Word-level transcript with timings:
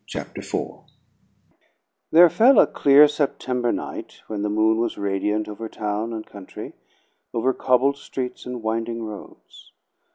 Chapter 0.07 0.41
Four 0.41 0.85
There 2.11 2.27
fell 2.27 2.57
a 2.57 2.65
clear 2.65 3.07
September 3.07 3.71
night, 3.71 4.21
when 4.25 4.41
the 4.41 4.49
moon 4.49 4.79
was 4.79 4.97
radiant 4.97 5.47
over 5.47 5.69
town 5.69 6.11
and 6.11 6.25
country, 6.25 6.73
over 7.35 7.53
cobbled 7.53 7.97
streets 7.97 8.47
and 8.47 8.63
winding 8.63 9.03
roads. 9.03 9.71